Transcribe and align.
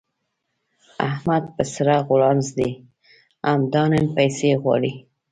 احمد 1.07 1.43
په 1.55 1.63
سره 1.73 1.95
غولانځ 2.07 2.45
دی؛ 2.57 2.69
همدا 3.49 3.83
نن 3.91 4.05
پيسې 4.17 4.49
غواړي. 4.63 4.93